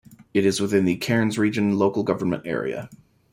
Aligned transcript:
It 0.33 0.47
is 0.47 0.59
within 0.59 0.85
the 0.85 0.95
Cairns 0.95 1.37
Region 1.37 1.77
local 1.77 2.01
government 2.01 2.47
area. 2.47 2.89